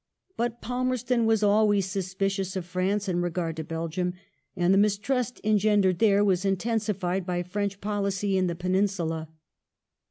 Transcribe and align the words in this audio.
But 0.35 0.63
Palmerston 0.63 1.27
was 1.27 1.43
always 1.43 1.85
suspicious 1.85 2.55
of 2.55 2.65
France 2.65 3.07
in 3.07 3.21
regard 3.21 3.55
to 3.57 3.63
Belgium, 3.63 4.15
and 4.55 4.73
the 4.73 4.77
mistrust 4.79 5.39
engendered 5.43 5.99
there 5.99 6.25
was 6.25 6.43
intensified 6.43 7.23
by 7.23 7.43
French 7.43 7.79
policy 7.79 8.35
in 8.35 8.47
the 8.47 8.55
Peninsula. 8.55 9.27